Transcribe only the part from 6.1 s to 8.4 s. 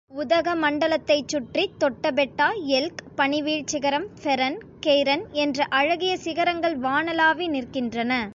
சிகரங்கள் வானளாவி நிற்கின்றன.